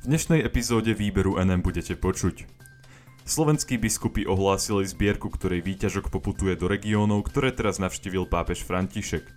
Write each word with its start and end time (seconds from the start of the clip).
V 0.00 0.08
dnešnej 0.08 0.40
epizóde 0.40 0.96
výberu 0.96 1.36
NM 1.36 1.60
budete 1.60 1.92
počuť. 1.92 2.48
Slovenskí 3.28 3.76
biskupy 3.76 4.24
ohlásili 4.24 4.88
zbierku, 4.88 5.28
ktorej 5.28 5.60
výťažok 5.60 6.08
poputuje 6.08 6.56
do 6.56 6.72
regiónov, 6.72 7.28
ktoré 7.28 7.52
teraz 7.52 7.76
navštívil 7.76 8.24
pápež 8.24 8.64
František. 8.64 9.28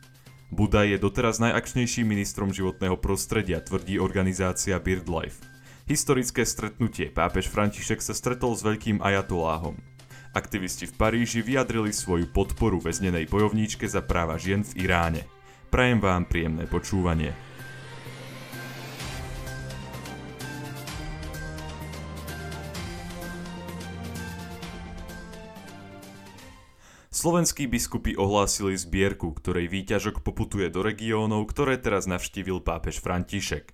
Budaj 0.56 0.96
je 0.96 0.98
doteraz 1.04 1.44
najakčnejším 1.44 2.16
ministrom 2.16 2.56
životného 2.56 2.96
prostredia, 2.96 3.60
tvrdí 3.60 4.00
organizácia 4.00 4.80
BirdLife. 4.80 5.44
Historické 5.84 6.48
stretnutie 6.48 7.12
pápež 7.12 7.52
František 7.52 8.00
sa 8.00 8.16
stretol 8.16 8.56
s 8.56 8.64
veľkým 8.64 9.04
ajatoláhom. 9.04 9.76
Aktivisti 10.32 10.88
v 10.88 10.96
Paríži 10.96 11.44
vyjadrili 11.44 11.92
svoju 11.92 12.32
podporu 12.32 12.80
väznenej 12.80 13.28
bojovníčke 13.28 13.84
za 13.84 14.00
práva 14.00 14.40
žien 14.40 14.64
v 14.64 14.88
Iráne. 14.88 15.28
Prajem 15.68 16.00
vám 16.00 16.24
príjemné 16.24 16.72
počúvanie. 16.72 17.53
Slovenskí 27.14 27.70
biskupy 27.70 28.18
ohlásili 28.18 28.74
zbierku, 28.74 29.38
ktorej 29.38 29.70
výťažok 29.70 30.26
poputuje 30.26 30.66
do 30.74 30.82
regiónov, 30.82 31.46
ktoré 31.46 31.78
teraz 31.78 32.10
navštívil 32.10 32.66
pápež 32.66 33.06
František. 33.06 33.70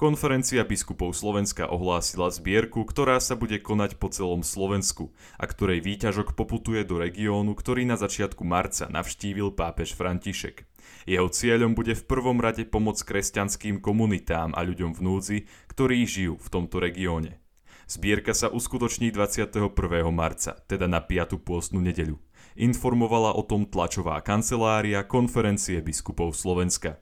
Konferencia 0.00 0.64
biskupov 0.64 1.12
Slovenska 1.12 1.68
ohlásila 1.68 2.32
zbierku, 2.32 2.88
ktorá 2.88 3.20
sa 3.20 3.36
bude 3.36 3.60
konať 3.60 4.00
po 4.00 4.08
celom 4.08 4.40
Slovensku 4.40 5.12
a 5.36 5.44
ktorej 5.44 5.84
výťažok 5.84 6.32
poputuje 6.32 6.88
do 6.88 6.96
regiónu, 6.96 7.52
ktorý 7.52 7.84
na 7.84 8.00
začiatku 8.00 8.48
marca 8.48 8.88
navštívil 8.88 9.52
pápež 9.52 9.92
František. 9.92 10.64
Jeho 11.04 11.28
cieľom 11.28 11.76
bude 11.76 11.92
v 11.92 12.06
prvom 12.08 12.40
rade 12.40 12.64
pomoc 12.64 12.96
kresťanským 12.96 13.84
komunitám 13.84 14.56
a 14.56 14.64
ľuďom 14.64 14.96
v 14.96 15.00
núdzi, 15.04 15.38
ktorí 15.68 16.08
žijú 16.08 16.40
v 16.40 16.48
tomto 16.48 16.80
regióne. 16.80 17.44
Zbierka 17.84 18.32
sa 18.32 18.48
uskutoční 18.48 19.12
21. 19.12 19.68
marca, 20.08 20.56
teda 20.64 20.88
na 20.88 21.04
5. 21.04 21.36
pôstnu 21.44 21.84
nedeľu 21.84 22.16
informovala 22.54 23.34
o 23.34 23.42
tom 23.42 23.66
tlačová 23.66 24.22
kancelária 24.22 25.02
konferencie 25.06 25.82
biskupov 25.82 26.34
Slovenska. 26.34 26.98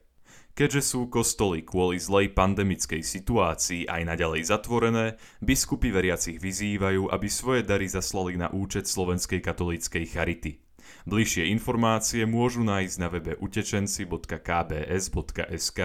Keďže 0.53 0.85
sú 0.85 1.09
kostoly 1.09 1.65
kvôli 1.65 1.97
zlej 1.97 2.37
pandemickej 2.37 3.01
situácii 3.01 3.89
aj 3.89 4.05
naďalej 4.05 4.53
zatvorené, 4.53 5.17
biskupy 5.41 5.89
veriacich 5.89 6.37
vyzývajú, 6.37 7.09
aby 7.09 7.27
svoje 7.33 7.65
dary 7.65 7.89
zaslali 7.89 8.37
na 8.37 8.53
účet 8.53 8.85
Slovenskej 8.85 9.41
katolíckej 9.41 10.05
charity. 10.13 10.61
Bližšie 11.09 11.49
informácie 11.49 12.29
môžu 12.29 12.69
nájsť 12.69 12.97
na 13.01 13.09
webe 13.09 13.33
utečenci.kbs.sk. 13.41 15.81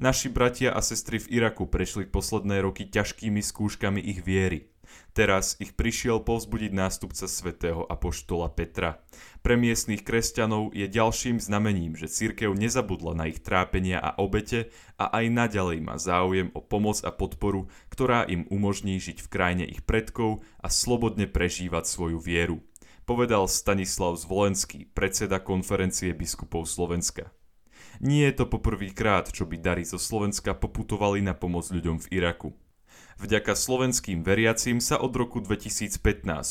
Naši 0.00 0.32
bratia 0.32 0.72
a 0.72 0.80
sestry 0.80 1.20
v 1.20 1.44
Iraku 1.44 1.68
prešli 1.68 2.08
posledné 2.08 2.64
roky 2.64 2.88
ťažkými 2.88 3.44
skúškami 3.44 4.00
ich 4.00 4.24
viery. 4.24 4.72
Teraz 5.12 5.60
ich 5.60 5.76
prišiel 5.76 6.24
povzbudiť 6.24 6.72
nástupca 6.72 7.28
svätého 7.28 7.84
apoštola 7.84 8.48
Petra. 8.48 9.04
Pre 9.44 9.60
miestných 9.60 10.00
kresťanov 10.00 10.72
je 10.72 10.88
ďalším 10.88 11.36
znamením, 11.36 12.00
že 12.00 12.08
církev 12.08 12.48
nezabudla 12.56 13.12
na 13.12 13.28
ich 13.28 13.44
trápenia 13.44 14.00
a 14.00 14.16
obete 14.16 14.72
a 14.96 15.12
aj 15.20 15.36
naďalej 15.36 15.84
má 15.84 16.00
záujem 16.00 16.48
o 16.56 16.64
pomoc 16.64 17.04
a 17.04 17.12
podporu, 17.12 17.68
ktorá 17.92 18.24
im 18.24 18.48
umožní 18.48 18.96
žiť 19.04 19.20
v 19.20 19.28
krajine 19.28 19.64
ich 19.68 19.84
predkov 19.84 20.40
a 20.64 20.72
slobodne 20.72 21.28
prežívať 21.28 21.84
svoju 21.84 22.16
vieru. 22.16 22.64
Povedal 23.04 23.44
Stanislav 23.52 24.16
Zvolenský, 24.16 24.88
predseda 24.96 25.44
konferencie 25.44 26.16
biskupov 26.16 26.64
Slovenska. 26.64 27.36
Nie 27.98 28.30
je 28.30 28.38
to 28.38 28.46
poprvýkrát, 28.46 29.34
čo 29.34 29.42
by 29.50 29.58
dary 29.58 29.82
zo 29.82 29.98
Slovenska 29.98 30.54
poputovali 30.54 31.18
na 31.18 31.34
pomoc 31.34 31.66
ľuďom 31.66 31.98
v 32.06 32.22
Iraku. 32.22 32.54
Vďaka 33.20 33.52
slovenským 33.52 34.24
veriacim 34.24 34.80
sa 34.80 34.96
od 34.96 35.12
roku 35.12 35.44
2015 35.44 36.00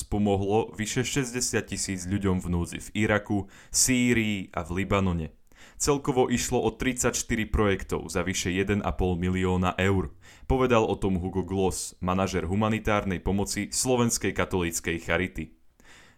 pomohlo 0.06 0.70
vyše 0.78 1.02
60 1.02 1.34
tisíc 1.66 2.06
ľuďom 2.06 2.38
v 2.44 2.48
núdzi 2.54 2.78
v 2.78 2.90
Iraku, 3.10 3.50
Sýrii 3.74 4.54
a 4.54 4.62
v 4.62 4.84
Libanone. 4.84 5.34
Celkovo 5.80 6.30
išlo 6.30 6.62
o 6.62 6.70
34 6.70 7.16
projektov 7.50 8.12
za 8.12 8.22
vyše 8.22 8.54
1,5 8.54 8.86
milióna 9.18 9.80
eur. 9.82 10.14
Povedal 10.46 10.86
o 10.86 10.94
tom 10.94 11.18
Hugo 11.18 11.42
Gloss, 11.42 11.98
manažer 12.04 12.46
humanitárnej 12.46 13.24
pomoci 13.24 13.74
Slovenskej 13.74 14.36
katolíckej 14.36 15.02
charity. 15.02 15.59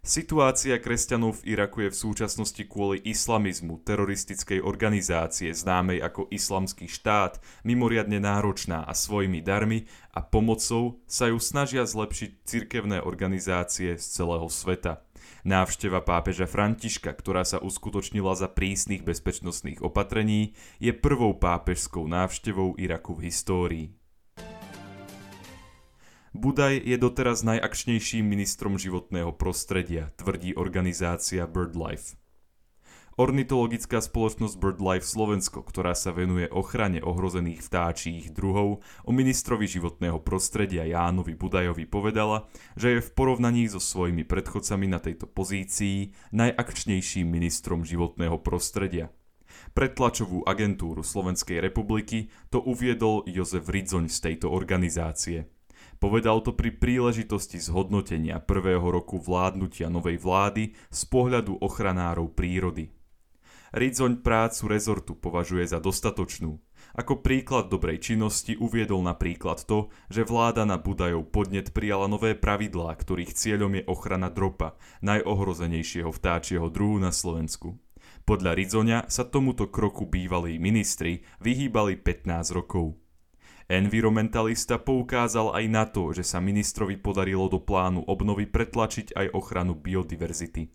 Situácia 0.01 0.81
kresťanov 0.81 1.45
v 1.45 1.53
Iraku 1.53 1.85
je 1.85 1.93
v 1.93 2.01
súčasnosti 2.09 2.57
kvôli 2.65 2.97
islamizmu 3.05 3.85
teroristickej 3.85 4.57
organizácie 4.65 5.53
známej 5.53 6.01
ako 6.01 6.25
Islamský 6.33 6.89
štát 6.89 7.37
mimoriadne 7.61 8.17
náročná 8.17 8.81
a 8.81 8.97
svojimi 8.97 9.45
darmi 9.45 9.85
a 10.09 10.25
pomocou 10.25 11.05
sa 11.05 11.29
ju 11.29 11.37
snažia 11.37 11.85
zlepšiť 11.85 12.41
cirkevné 12.41 12.97
organizácie 13.05 13.93
z 13.93 14.01
celého 14.01 14.49
sveta. 14.49 15.05
Návšteva 15.45 16.01
pápeža 16.01 16.49
Františka, 16.49 17.13
ktorá 17.13 17.45
sa 17.45 17.61
uskutočnila 17.61 18.33
za 18.33 18.49
prísnych 18.49 19.05
bezpečnostných 19.05 19.85
opatrení, 19.85 20.57
je 20.81 20.97
prvou 20.97 21.37
pápežskou 21.37 22.09
návštevou 22.09 22.73
Iraku 22.81 23.21
v 23.21 23.29
histórii. 23.29 24.00
Budaj 26.31 26.79
je 26.87 26.95
doteraz 26.95 27.43
najakčnejším 27.43 28.23
ministrom 28.23 28.79
životného 28.79 29.35
prostredia, 29.35 30.15
tvrdí 30.15 30.55
organizácia 30.55 31.43
BirdLife. 31.43 32.15
Ornitologická 33.19 33.99
spoločnosť 33.99 34.55
BirdLife 34.55 35.03
Slovensko, 35.03 35.59
ktorá 35.59 35.91
sa 35.91 36.15
venuje 36.15 36.47
ochrane 36.47 37.03
ohrozených 37.03 37.59
vtáčích 37.67 38.31
druhov, 38.31 38.79
o 39.03 39.11
ministrovi 39.11 39.67
životného 39.67 40.23
prostredia 40.23 40.87
Jánovi 40.87 41.35
Budajovi 41.35 41.83
povedala, 41.83 42.47
že 42.79 42.95
je 42.95 42.99
v 43.03 43.11
porovnaní 43.11 43.67
so 43.67 43.83
svojimi 43.83 44.23
predchodcami 44.23 44.87
na 44.87 45.03
tejto 45.03 45.27
pozícii 45.27 46.15
najakčnejším 46.31 47.27
ministrom 47.27 47.83
životného 47.83 48.39
prostredia. 48.39 49.11
Pre 49.75 49.91
tlačovú 49.91 50.47
agentúru 50.47 51.03
Slovenskej 51.03 51.59
republiky 51.59 52.31
to 52.47 52.63
uviedol 52.63 53.27
Jozef 53.27 53.67
Ridzoň 53.67 54.07
z 54.07 54.17
tejto 54.31 54.47
organizácie. 54.47 55.51
Povedal 56.01 56.41
to 56.41 56.57
pri 56.57 56.73
príležitosti 56.73 57.61
zhodnotenia 57.61 58.41
prvého 58.41 58.81
roku 58.81 59.21
vládnutia 59.21 59.85
novej 59.85 60.17
vlády 60.17 60.73
z 60.89 61.01
pohľadu 61.05 61.61
ochranárov 61.61 62.33
prírody. 62.33 62.89
Ridzoň 63.71 64.25
prácu 64.25 64.63
rezortu 64.65 65.13
považuje 65.13 65.63
za 65.63 65.77
dostatočnú. 65.77 66.57
Ako 66.97 67.21
príklad 67.21 67.69
dobrej 67.69 68.01
činnosti 68.01 68.57
uviedol 68.57 69.05
napríklad 69.05 69.61
to, 69.63 69.93
že 70.09 70.25
vláda 70.25 70.65
na 70.65 70.81
Budajov 70.81 71.29
podnet 71.29 71.69
prijala 71.69 72.09
nové 72.09 72.33
pravidlá, 72.33 72.97
ktorých 72.97 73.37
cieľom 73.37 73.79
je 73.79 73.83
ochrana 73.85 74.33
dropa, 74.33 74.75
najohrozenejšieho 75.05 76.09
vtáčieho 76.09 76.67
druhu 76.73 76.97
na 76.97 77.13
Slovensku. 77.13 77.77
Podľa 78.25 78.57
Ridzoňa 78.57 78.99
sa 79.05 79.21
tomuto 79.23 79.69
kroku 79.69 80.09
bývalí 80.09 80.57
ministri 80.57 81.21
vyhýbali 81.45 82.01
15 82.01 82.57
rokov. 82.57 83.00
Environmentalista 83.69 84.81
poukázal 84.81 85.53
aj 85.53 85.65
na 85.69 85.83
to, 85.85 86.15
že 86.15 86.25
sa 86.25 86.41
ministrovi 86.41 86.97
podarilo 86.97 87.45
do 87.51 87.61
plánu 87.61 88.01
obnovy 88.07 88.49
pretlačiť 88.49 89.13
aj 89.13 89.27
ochranu 89.37 89.77
biodiverzity. 89.77 90.71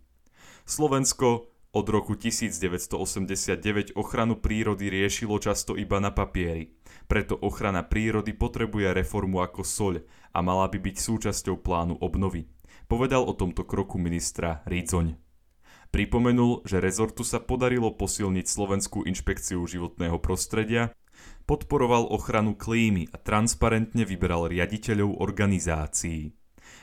Slovensko 0.67 1.57
od 1.77 1.87
roku 1.93 2.17
1989 2.17 4.01
ochranu 4.01 4.41
prírody 4.41 4.89
riešilo 4.89 5.37
často 5.37 5.77
iba 5.77 6.01
na 6.01 6.09
papieri. 6.09 6.73
Preto 7.05 7.37
ochrana 7.37 7.85
prírody 7.85 8.33
potrebuje 8.33 8.97
reformu 8.97 9.45
ako 9.45 9.61
soľ 9.61 9.95
a 10.33 10.39
mala 10.41 10.73
by 10.73 10.81
byť 10.81 10.97
súčasťou 10.97 11.61
plánu 11.61 12.01
obnovy. 12.01 12.49
Povedal 12.89 13.29
o 13.29 13.37
tomto 13.37 13.69
kroku 13.69 14.01
ministra 14.01 14.65
Ridzoň. 14.65 15.21
Pripomenul, 15.93 16.67
že 16.67 16.83
rezortu 16.83 17.23
sa 17.23 17.39
podarilo 17.45 17.95
posilniť 17.95 18.47
Slovenskú 18.49 19.05
inšpekciu 19.07 19.61
životného 19.65 20.19
prostredia 20.19 20.97
podporoval 21.47 22.11
ochranu 22.11 22.59
klímy 22.59 23.09
a 23.15 23.17
transparentne 23.17 24.03
vyberal 24.03 24.51
riaditeľov 24.51 25.23
organizácií. 25.23 26.35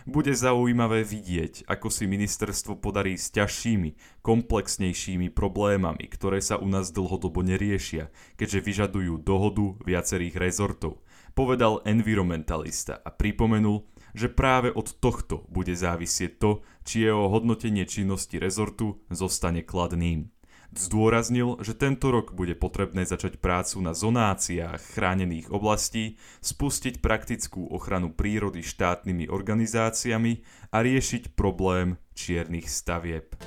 Bude 0.04 0.36
zaujímavé 0.36 1.08
vidieť, 1.08 1.64
ako 1.64 1.88
si 1.88 2.12
ministerstvo 2.12 2.76
podarí 2.76 3.16
s 3.16 3.32
ťažšími, 3.32 4.20
komplexnejšími 4.20 5.32
problémami, 5.32 6.12
ktoré 6.12 6.44
sa 6.44 6.60
u 6.60 6.68
nás 6.68 6.92
dlhodobo 6.92 7.40
neriešia, 7.40 8.12
keďže 8.36 8.60
vyžadujú 8.68 9.24
dohodu 9.24 9.80
viacerých 9.88 10.36
rezortov, 10.36 11.00
povedal 11.32 11.80
environmentalista 11.88 13.00
a 13.00 13.16
pripomenul, 13.16 13.88
že 14.12 14.28
práve 14.28 14.76
od 14.76 14.92
tohto 15.00 15.48
bude 15.48 15.72
závisieť 15.72 16.32
to, 16.36 16.52
či 16.84 17.08
jeho 17.08 17.32
hodnotenie 17.32 17.88
činnosti 17.88 18.38
rezortu 18.38 19.00
zostane 19.08 19.64
kladným. 19.64 20.30
Zdôraznil, 20.74 21.62
že 21.62 21.78
tento 21.78 22.10
rok 22.10 22.34
bude 22.34 22.58
potrebné 22.58 23.06
začať 23.06 23.38
prácu 23.38 23.78
na 23.86 23.94
zonáciách 23.94 24.98
chránených 24.98 25.54
oblastí, 25.54 26.18
spustiť 26.42 26.98
praktickú 26.98 27.70
ochranu 27.70 28.10
prírody 28.10 28.66
štátnymi 28.66 29.30
organizáciami 29.30 30.42
a 30.74 30.82
riešiť 30.82 31.38
problém 31.38 32.02
čiernych 32.18 32.66
stavieb. 32.66 33.38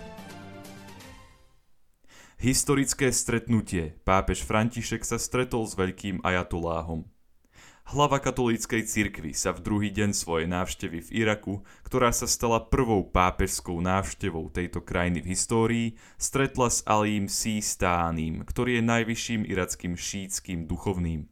Historické 2.38 3.10
stretnutie. 3.10 3.98
Pápež 4.06 4.46
František 4.46 5.02
sa 5.02 5.18
stretol 5.18 5.66
s 5.66 5.74
veľkým 5.74 6.22
ajatoláhom. 6.22 7.08
Hlava 7.86 8.18
katolíckej 8.18 8.82
cirkvi 8.82 9.30
sa 9.30 9.54
v 9.54 9.62
druhý 9.62 9.94
deň 9.94 10.10
svojej 10.10 10.50
návštevy 10.50 11.06
v 11.06 11.22
Iraku, 11.22 11.62
ktorá 11.86 12.10
sa 12.10 12.26
stala 12.26 12.58
prvou 12.58 13.06
pápežskou 13.06 13.78
návštevou 13.78 14.50
tejto 14.50 14.82
krajiny 14.82 15.22
v 15.22 15.30
histórii, 15.30 15.88
stretla 16.18 16.66
s 16.66 16.82
Alím 16.82 17.30
Sistánim, 17.30 18.42
ktorý 18.42 18.82
je 18.82 18.90
najvyšším 18.90 19.46
irackým 19.46 19.94
šítským 19.94 20.66
duchovným. 20.66 21.30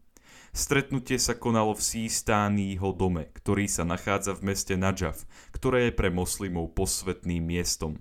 Stretnutie 0.54 1.18
sa 1.18 1.34
konalo 1.34 1.74
v 1.74 1.82
Sistánýho 1.82 2.94
dome, 2.94 3.34
ktorý 3.34 3.66
sa 3.66 3.82
nachádza 3.82 4.38
v 4.38 4.54
meste 4.54 4.78
Najaf, 4.78 5.26
ktoré 5.50 5.90
je 5.90 5.98
pre 5.98 6.14
moslimov 6.14 6.70
posvetným 6.78 7.42
miestom. 7.42 7.98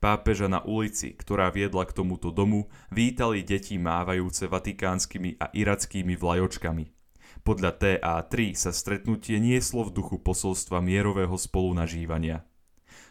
Pápeža 0.00 0.48
na 0.48 0.64
ulici, 0.64 1.12
ktorá 1.12 1.52
viedla 1.52 1.84
k 1.84 1.92
tomuto 1.92 2.32
domu, 2.32 2.72
vítali 2.88 3.44
deti 3.44 3.76
mávajúce 3.76 4.48
vatikánskymi 4.48 5.36
a 5.36 5.52
irackými 5.52 6.16
vlajočkami. 6.16 7.01
Podľa 7.42 7.74
TA3 7.74 8.54
sa 8.54 8.70
stretnutie 8.70 9.42
nieslo 9.42 9.82
v 9.82 9.98
duchu 9.98 10.22
posolstva 10.22 10.78
mierového 10.78 11.34
spolunažívania. 11.34 12.46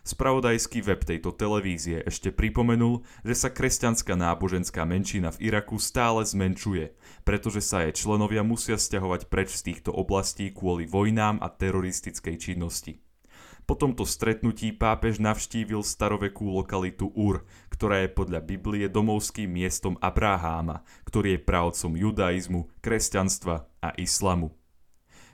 Spravodajský 0.01 0.81
web 0.81 1.03
tejto 1.05 1.29
televízie 1.35 2.01
ešte 2.01 2.33
pripomenul, 2.33 3.05
že 3.21 3.35
sa 3.37 3.53
kresťanská 3.53 4.17
náboženská 4.17 4.81
menšina 4.87 5.29
v 5.35 5.51
Iraku 5.51 5.77
stále 5.77 6.25
zmenšuje, 6.25 6.95
pretože 7.21 7.61
sa 7.61 7.85
jej 7.85 7.93
členovia 7.93 8.41
musia 8.41 8.81
stiahovať 8.81 9.29
preč 9.29 9.53
z 9.53 9.73
týchto 9.73 9.93
oblastí 9.93 10.49
kvôli 10.49 10.89
vojnám 10.89 11.37
a 11.43 11.51
teroristickej 11.53 12.35
činnosti. 12.39 13.03
Po 13.69 13.77
tomto 13.77 14.03
stretnutí 14.03 14.73
pápež 14.75 15.21
navštívil 15.21 15.85
starovekú 15.85 16.49
lokalitu 16.49 17.13
Ur, 17.13 17.45
ktorá 17.71 18.03
je 18.03 18.09
podľa 18.11 18.41
Biblie 18.43 18.85
domovským 18.91 19.47
miestom 19.47 19.95
Abraháma, 20.03 20.83
ktorý 21.07 21.37
je 21.37 21.45
právcom 21.45 21.91
judaizmu, 21.95 22.67
kresťanstva 22.83 23.69
a 23.79 23.89
islamu. 23.97 24.53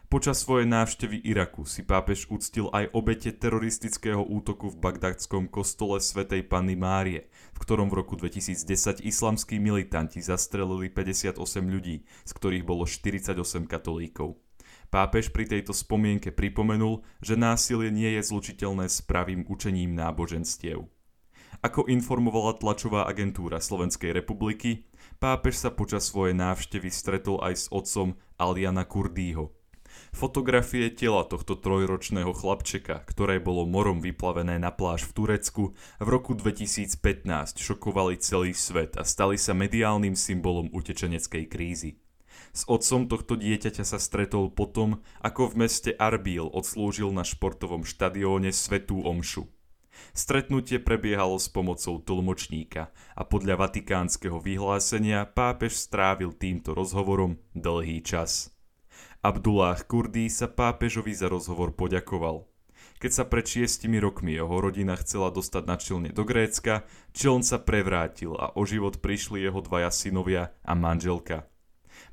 Počas 0.08 0.40
svojej 0.40 0.64
návštevy 0.72 1.20
Iraku 1.20 1.68
si 1.68 1.84
pápež 1.84 2.32
uctil 2.32 2.72
aj 2.72 2.96
obete 2.96 3.28
teroristického 3.36 4.24
útoku 4.24 4.72
v 4.72 4.80
bagdadskom 4.80 5.52
kostole 5.52 6.00
svätej 6.00 6.48
Panny 6.48 6.80
Márie, 6.80 7.28
v 7.52 7.58
ktorom 7.60 7.92
v 7.92 8.00
roku 8.00 8.16
2010 8.16 9.04
islamskí 9.04 9.60
militanti 9.60 10.24
zastrelili 10.24 10.88
58 10.88 11.36
ľudí, 11.68 12.08
z 12.24 12.32
ktorých 12.32 12.64
bolo 12.64 12.88
48 12.88 13.36
katolíkov. 13.68 14.40
Pápež 14.88 15.36
pri 15.36 15.52
tejto 15.52 15.76
spomienke 15.76 16.32
pripomenul, 16.32 17.04
že 17.20 17.36
násilie 17.36 17.92
nie 17.92 18.16
je 18.16 18.24
zlučiteľné 18.24 18.88
s 18.88 19.04
pravým 19.04 19.44
učením 19.44 19.92
náboženstiev. 19.92 20.88
Ako 21.60 21.90
informovala 21.90 22.56
tlačová 22.56 23.10
agentúra 23.10 23.58
Slovenskej 23.60 24.14
republiky, 24.14 24.88
pápež 25.18 25.58
sa 25.58 25.70
počas 25.74 26.08
svojej 26.08 26.38
návštevy 26.38 26.88
stretol 26.94 27.42
aj 27.42 27.54
s 27.58 27.66
otcom 27.74 28.16
Aliana 28.38 28.86
Kurdýho. 28.86 29.58
Fotografie 30.14 30.94
tela 30.94 31.26
tohto 31.26 31.58
trojročného 31.58 32.30
chlapčeka, 32.30 33.02
ktoré 33.10 33.42
bolo 33.42 33.66
morom 33.66 34.00
vyplavené 34.00 34.62
na 34.62 34.70
pláž 34.70 35.10
v 35.10 35.12
Turecku, 35.18 35.64
v 35.98 36.08
roku 36.08 36.38
2015 36.38 37.58
šokovali 37.58 38.22
celý 38.22 38.54
svet 38.54 38.94
a 38.96 39.04
stali 39.04 39.42
sa 39.42 39.58
mediálnym 39.58 40.14
symbolom 40.14 40.70
utečeneckej 40.70 41.44
krízy. 41.50 42.07
S 42.54 42.66
otcom 42.66 43.06
tohto 43.06 43.38
dieťaťa 43.38 43.84
sa 43.86 44.02
stretol 44.02 44.50
potom, 44.50 45.02
ako 45.22 45.54
v 45.54 45.68
meste 45.68 45.92
Arbil 45.96 46.50
odslúžil 46.50 47.14
na 47.14 47.22
športovom 47.22 47.86
štadióne 47.86 48.50
Svetú 48.50 49.06
Omšu. 49.06 49.46
Stretnutie 50.14 50.78
prebiehalo 50.78 51.42
s 51.42 51.50
pomocou 51.50 51.98
tlmočníka 52.02 52.94
a 53.18 53.22
podľa 53.26 53.66
vatikánskeho 53.66 54.38
vyhlásenia 54.38 55.26
pápež 55.26 55.74
strávil 55.74 56.34
týmto 56.38 56.78
rozhovorom 56.78 57.42
dlhý 57.58 58.06
čas. 58.06 58.54
Abdullah 59.26 59.78
Kurdi 59.90 60.30
sa 60.30 60.46
pápežovi 60.46 61.14
za 61.18 61.28
rozhovor 61.28 61.74
poďakoval. 61.74 62.46
Keď 62.98 63.12
sa 63.14 63.26
pred 63.30 63.46
šiestimi 63.46 64.02
rokmi 64.02 64.34
jeho 64.34 64.58
rodina 64.58 64.98
chcela 64.98 65.30
dostať 65.30 65.64
na 65.70 65.78
čilne 65.78 66.10
do 66.10 66.26
Grécka, 66.26 66.86
čiln 67.14 67.46
sa 67.46 67.62
prevrátil 67.62 68.34
a 68.34 68.54
o 68.58 68.66
život 68.66 68.98
prišli 69.02 69.46
jeho 69.46 69.62
dvaja 69.62 69.94
synovia 69.94 70.54
a 70.66 70.74
manželka. 70.74 71.46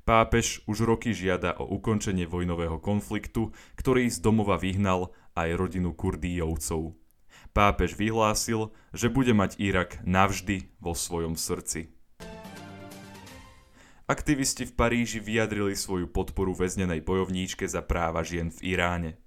Pápež 0.04 0.60
už 0.68 0.84
roky 0.84 1.16
žiada 1.16 1.56
o 1.56 1.64
ukončenie 1.64 2.28
vojnového 2.28 2.76
konfliktu, 2.78 3.56
ktorý 3.74 4.10
z 4.12 4.20
domova 4.20 4.60
vyhnal 4.60 5.12
aj 5.34 5.48
rodinu 5.56 5.96
Kurdíjovcov. 5.96 6.94
Pápež 7.54 7.94
vyhlásil, 7.94 8.74
že 8.90 9.10
bude 9.10 9.32
mať 9.32 9.58
Irak 9.62 10.02
navždy 10.02 10.74
vo 10.82 10.92
svojom 10.92 11.38
srdci. 11.38 11.94
Aktivisti 14.04 14.68
v 14.68 14.76
Paríži 14.76 15.16
vyjadrili 15.16 15.72
svoju 15.72 16.12
podporu 16.12 16.52
väznenej 16.52 17.00
bojovníčke 17.00 17.64
za 17.64 17.80
práva 17.80 18.20
žien 18.20 18.52
v 18.52 18.76
Iráne. 18.76 19.23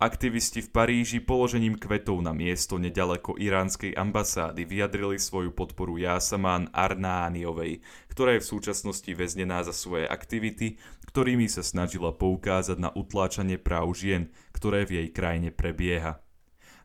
Aktivisti 0.00 0.64
v 0.64 0.72
Paríži 0.72 1.18
položením 1.20 1.76
kvetov 1.76 2.24
na 2.24 2.32
miesto 2.32 2.80
nedaleko 2.80 3.36
iránskej 3.36 3.92
ambasády 3.92 4.64
vyjadrili 4.64 5.20
svoju 5.20 5.52
podporu 5.52 6.00
Jásamán 6.00 6.72
Arnániovej, 6.72 7.84
ktorá 8.08 8.34
je 8.36 8.42
v 8.42 8.50
súčasnosti 8.56 9.10
väznená 9.12 9.60
za 9.62 9.76
svoje 9.76 10.08
aktivity, 10.08 10.80
ktorými 11.12 11.44
sa 11.46 11.60
snažila 11.60 12.16
poukázať 12.16 12.80
na 12.80 12.90
utláčanie 12.96 13.60
práv 13.60 13.92
žien, 13.92 14.32
ktoré 14.56 14.88
v 14.88 15.04
jej 15.04 15.08
krajine 15.12 15.52
prebieha. 15.52 16.24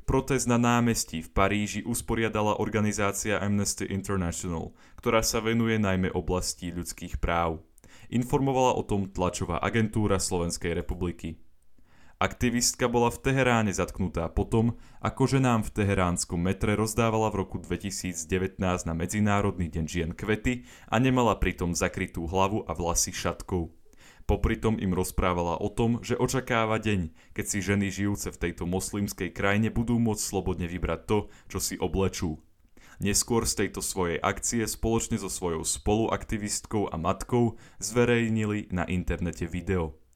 Protest 0.07 0.47
na 0.47 0.55
námestí 0.55 1.19
v 1.19 1.31
Paríži 1.35 1.83
usporiadala 1.83 2.63
organizácia 2.63 3.43
Amnesty 3.43 3.87
International, 3.91 4.71
ktorá 4.95 5.19
sa 5.19 5.43
venuje 5.43 5.75
najmä 5.75 6.15
oblasti 6.15 6.71
ľudských 6.71 7.19
práv. 7.19 7.59
Informovala 8.07 8.79
o 8.79 8.87
tom 8.87 9.11
tlačová 9.11 9.59
agentúra 9.59 10.15
Slovenskej 10.15 10.79
republiky. 10.79 11.46
Aktivistka 12.17 12.89
bola 12.89 13.13
v 13.13 13.21
Teheráne 13.21 13.69
zatknutá 13.69 14.25
potom, 14.33 14.73
ako 15.05 15.37
ženám 15.37 15.61
v 15.61 15.69
teheránskom 15.69 16.41
metre 16.41 16.73
rozdávala 16.73 17.29
v 17.29 17.45
roku 17.45 17.61
2019 17.61 18.57
na 18.57 18.93
Medzinárodný 18.97 19.69
deň 19.69 19.85
žien 19.85 20.11
kvety 20.17 20.65
a 20.89 20.97
nemala 20.97 21.37
pritom 21.37 21.77
zakrytú 21.77 22.25
hlavu 22.25 22.65
a 22.65 22.73
vlasy 22.73 23.13
šatkou. 23.13 23.69
Popritom 24.25 24.81
im 24.81 24.97
rozprávala 24.97 25.61
o 25.61 25.69
tom, 25.69 26.01
že 26.01 26.17
očakáva 26.17 26.81
deň, 26.81 27.13
keď 27.37 27.45
si 27.45 27.61
ženy 27.61 27.93
žijúce 27.93 28.33
v 28.33 28.49
tejto 28.49 28.65
moslimskej 28.65 29.29
krajine 29.29 29.69
budú 29.69 30.01
môcť 30.01 30.17
slobodne 30.17 30.65
vybrať 30.65 31.01
to, 31.05 31.17
čo 31.53 31.61
si 31.61 31.77
oblečú. 31.77 32.41
Neskôr 32.97 33.45
z 33.45 33.61
tejto 33.61 33.85
svojej 33.85 34.17
akcie 34.17 34.65
spoločne 34.65 35.21
so 35.21 35.29
svojou 35.29 35.61
spoluaktivistkou 35.61 36.89
a 36.89 36.97
matkou 36.97 37.61
zverejnili 37.77 38.73
na 38.73 38.89
internete 38.89 39.45
video. 39.45 40.06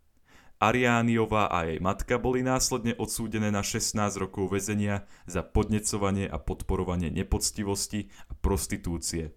Ariániová 0.61 1.49
a 1.49 1.65
jej 1.65 1.81
matka 1.81 2.21
boli 2.21 2.45
následne 2.45 2.93
odsúdené 2.93 3.49
na 3.49 3.65
16 3.65 3.97
rokov 4.21 4.53
väzenia 4.53 5.09
za 5.25 5.41
podnecovanie 5.41 6.29
a 6.29 6.37
podporovanie 6.37 7.09
nepoctivosti 7.09 8.13
a 8.29 8.37
prostitúcie. 8.37 9.33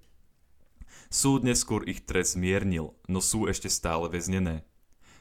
Súd 1.08 1.48
neskôr 1.48 1.88
ich 1.88 2.04
trest 2.04 2.36
zmiernil, 2.36 2.92
no 3.08 3.24
sú 3.24 3.48
ešte 3.48 3.72
stále 3.72 4.12
väznené. 4.12 4.68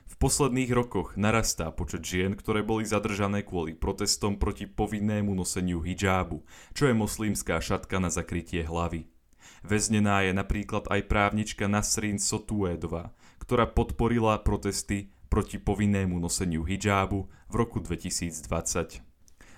V 0.04 0.20
posledných 0.20 0.76
rokoch 0.76 1.16
narastá 1.16 1.72
počet 1.72 2.04
žien, 2.04 2.36
ktoré 2.36 2.68
boli 2.68 2.84
zadržané 2.84 3.48
kvôli 3.48 3.72
protestom 3.72 4.36
proti 4.36 4.68
povinnému 4.68 5.32
noseniu 5.32 5.80
hijábu, 5.80 6.44
čo 6.76 6.92
je 6.92 6.94
moslímská 6.94 7.64
šatka 7.64 8.04
na 8.04 8.12
zakrytie 8.12 8.68
hlavy. 8.68 9.08
Väznená 9.64 10.28
je 10.28 10.36
napríklad 10.36 10.92
aj 10.92 11.08
právnička 11.08 11.72
Nasrin 11.72 12.20
Sotuédová, 12.20 13.16
ktorá 13.40 13.64
podporila 13.64 14.36
protesty 14.44 15.08
proti 15.34 15.58
povinnému 15.58 16.22
noseniu 16.22 16.62
hijábu 16.62 17.26
v 17.50 17.56
roku 17.58 17.82
2020. 17.82 19.02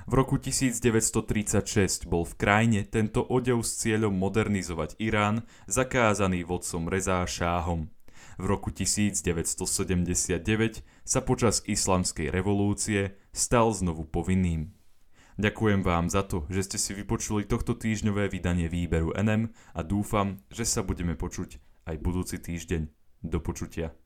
V 0.07 0.13
roku 0.15 0.39
1936 0.39 2.07
bol 2.07 2.23
v 2.23 2.33
krajine 2.39 2.87
tento 2.87 3.19
odev 3.27 3.59
s 3.59 3.83
cieľom 3.83 4.15
modernizovať 4.15 4.95
Irán 5.03 5.43
zakázaný 5.67 6.47
vodcom 6.47 6.87
Reza 6.87 7.27
Šáhom. 7.27 7.91
V 8.39 8.45
roku 8.47 8.71
1979 8.71 9.67
sa 11.03 11.19
počas 11.19 11.59
islamskej 11.67 12.31
revolúcie 12.31 13.19
stal 13.35 13.75
znovu 13.75 14.07
povinným. 14.07 14.71
Ďakujem 15.35 15.83
vám 15.83 16.07
za 16.07 16.23
to, 16.23 16.47
že 16.47 16.71
ste 16.71 16.77
si 16.79 16.95
vypočuli 16.95 17.43
tohto 17.43 17.75
týždňové 17.75 18.31
vydanie 18.31 18.71
výberu 18.71 19.11
NM 19.11 19.51
a 19.75 19.83
dúfam, 19.83 20.39
že 20.47 20.63
sa 20.63 20.87
budeme 20.87 21.19
počuť 21.19 21.59
aj 21.91 21.95
budúci 21.99 22.39
týždeň. 22.39 22.87
Do 23.27 23.43
počutia. 23.43 24.04